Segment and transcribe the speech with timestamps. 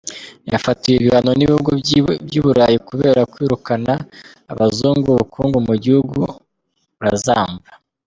[0.53, 1.69] Yafatiwe ibihano n’ibihugu
[2.25, 3.93] by’i Burayi kubera kwirukana
[4.51, 6.19] abazungu, ubukungu mu gihugu
[6.97, 7.67] burazamba.